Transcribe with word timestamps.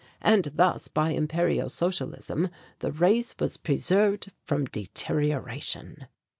And 0.23 0.51
thus 0.55 0.87
by 0.87 1.11
Imperial 1.11 1.69
Socialism 1.69 2.49
the 2.79 2.91
race 2.91 3.35
was 3.39 3.57
preserved 3.57 4.31
from 4.43 4.65
deterioriation." 4.65 6.07